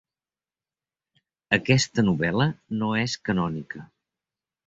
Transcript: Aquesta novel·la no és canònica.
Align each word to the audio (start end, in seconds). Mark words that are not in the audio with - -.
Aquesta 1.57 2.05
novel·la 2.09 2.49
no 2.79 2.91
és 3.03 3.17
canònica. 3.29 3.85